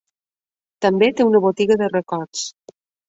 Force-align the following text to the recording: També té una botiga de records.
També 0.85 1.09
té 1.19 1.27
una 1.27 1.41
botiga 1.45 1.77
de 1.83 1.91
records. 1.93 2.47